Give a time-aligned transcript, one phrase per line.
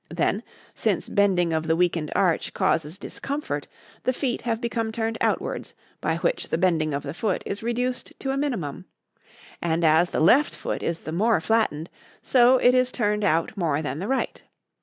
[0.09, 0.41] Then,
[0.73, 3.67] since bending of the weakened arch causes discomfort,
[4.03, 8.11] the feet have become turned outwards, by which the bending of the foot is reduced
[8.21, 8.85] to a minimum;
[9.61, 11.87] and as the left foot is the more flattened,
[12.23, 14.41] so it is turned out more than the right.